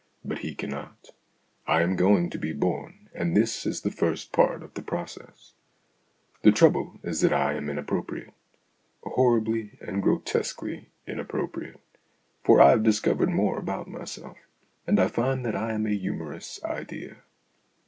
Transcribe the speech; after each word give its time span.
But 0.25 0.39
he 0.39 0.55
cannot. 0.55 1.11
I 1.67 1.83
am 1.83 1.95
going 1.95 2.31
to 2.31 2.39
be 2.39 2.53
born, 2.53 3.07
and 3.13 3.37
this 3.37 3.67
is 3.67 3.81
the 3.81 3.91
first 3.91 4.31
part 4.31 4.63
of 4.63 4.73
the 4.73 4.81
process. 4.81 5.53
The 6.41 6.51
trouble 6.51 6.99
is 7.03 7.21
that 7.21 7.29
1 7.31 7.55
am 7.57 7.69
inappropriate 7.69 8.33
horribly 9.03 9.77
and 9.79 10.01
grotesquely 10.01 10.89
inappropriate; 11.05 11.79
for 12.43 12.59
I 12.59 12.71
have 12.71 12.81
dis 12.81 12.99
THE 12.99 13.11
AUTOBIOGRAPHY 13.11 13.21
OF 13.21 13.27
AN 13.27 13.33
IDEA 13.33 13.53
51 13.53 13.53
covered 13.53 13.53
more 13.53 13.59
about 13.93 13.99
myself, 14.01 14.37
and 14.87 14.99
I 14.99 15.07
find 15.07 15.45
that 15.45 15.55
I 15.55 15.73
am 15.73 15.85
a 15.85 15.89
humorous 15.93 16.63
idea. 16.63 17.17